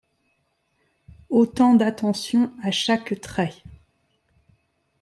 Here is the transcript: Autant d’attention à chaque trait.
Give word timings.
Autant 1.29 1.75
d’attention 1.75 2.51
à 2.63 2.71
chaque 2.71 3.21
trait. 3.21 3.53